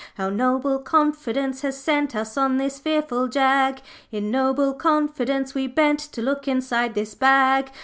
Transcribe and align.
'Our 0.17 0.31
noble 0.31 0.79
confidence 0.79 1.61
has 1.61 1.77
sent 1.77 2.15
Us 2.15 2.35
on 2.35 2.57
this 2.57 2.79
fearful 2.79 3.27
jag; 3.27 3.83
In 4.11 4.31
noble 4.31 4.73
confidence 4.73 5.53
we 5.53 5.67
bent 5.67 5.99
To 5.99 6.23
look 6.23 6.47
inside 6.47 6.95
this 6.95 7.13
bag. 7.13 7.69